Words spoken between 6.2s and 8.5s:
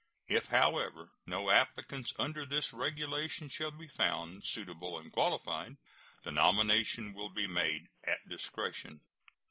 the nomination will be made at